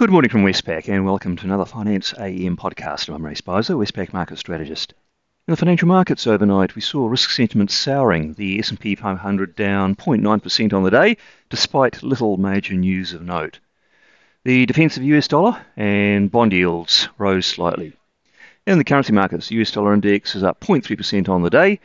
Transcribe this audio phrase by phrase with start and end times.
[0.00, 3.14] Good morning from Westpac and welcome to another Finance AM podcast.
[3.14, 4.94] I'm Ray Spicer, Westpac market strategist.
[5.46, 10.72] In the financial markets overnight, we saw risk sentiment souring, the S&P 500 down 0.9%
[10.72, 11.18] on the day,
[11.50, 13.58] despite little major news of note.
[14.44, 17.92] The defensive US dollar and bond yields rose slightly.
[18.66, 21.78] In the currency markets, the US dollar index is up 0.3% on the day,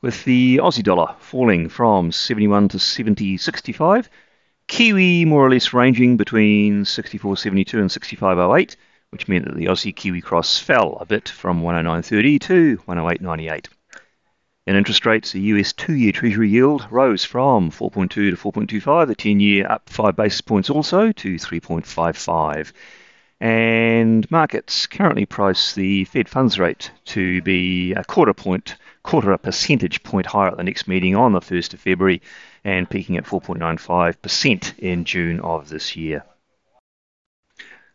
[0.00, 4.08] with the Aussie dollar falling from 71 to 70.65
[4.68, 8.76] Kiwi more or less ranging between 64.72 and 65.08,
[9.10, 13.66] which meant that the Aussie Kiwi cross fell a bit from 109.30 to 108.98.
[14.66, 19.14] In interest rates, the US two year Treasury yield rose from 4.2 to 4.25, the
[19.14, 22.72] 10 year up 5 basis points also to 3.55.
[23.40, 28.74] And markets currently price the Fed funds rate to be a quarter point,
[29.04, 32.20] quarter a percentage point higher at the next meeting on the 1st of February
[32.64, 36.24] and peaking at 4.95% in June of this year.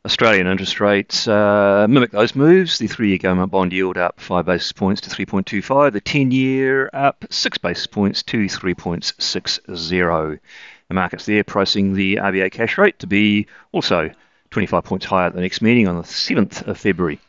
[0.05, 2.77] Australian interest rates uh, mimic those moves.
[2.77, 6.89] The three year government bond yield up 5 basis points to 3.25, the 10 year
[6.93, 10.39] up 6 basis points to 3.60.
[10.89, 14.11] The market's there pricing the RBA cash rate to be also
[14.53, 17.19] 25 points higher at the next meeting on the 7th of February.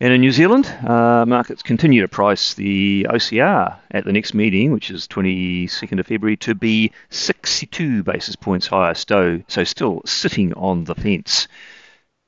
[0.00, 4.72] And in New Zealand, uh, markets continue to price the OCR at the next meeting,
[4.72, 10.54] which is 22nd of February, to be 62 basis points higher, so, so still sitting
[10.54, 11.48] on the fence.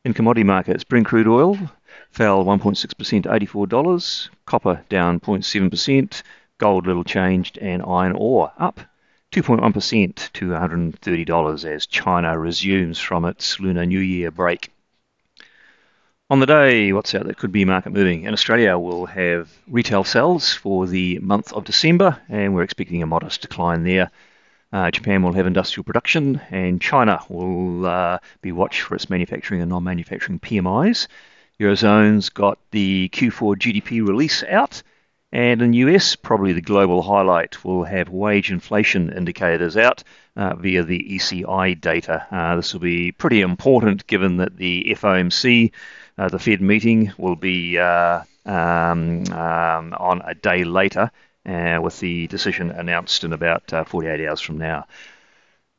[0.04, 1.56] In commodity markets, Brent crude oil
[2.10, 6.22] fell 1.6% to $84, copper down 0.7%,
[6.58, 8.80] gold little changed, and iron ore up
[9.32, 14.72] 2.1% to $130 as China resumes from its Lunar New Year break.
[16.30, 18.24] On the day, what's out that could be market moving?
[18.24, 23.06] In Australia, we'll have retail sales for the month of December, and we're expecting a
[23.06, 24.10] modest decline there.
[24.72, 29.60] Uh, Japan will have industrial production, and China will uh, be watched for its manufacturing
[29.60, 31.06] and non manufacturing PMIs.
[31.60, 34.82] Eurozone's got the Q4 GDP release out,
[35.32, 40.02] and in the US, probably the global highlight will have wage inflation indicators out
[40.36, 42.26] uh, via the ECI data.
[42.30, 45.70] Uh, this will be pretty important given that the FOMC,
[46.18, 51.10] uh, the Fed meeting, will be uh, um, um, on a day later
[51.46, 54.86] uh, with the decision announced in about uh, 48 hours from now.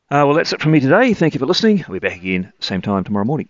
[0.10, 1.14] well, that's it from me today.
[1.14, 1.84] Thank you for listening.
[1.84, 3.50] I'll be back again same time tomorrow morning.